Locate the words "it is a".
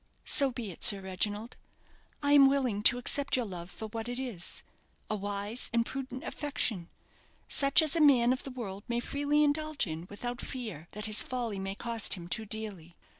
4.09-5.15